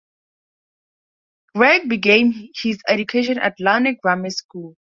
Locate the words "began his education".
1.87-3.37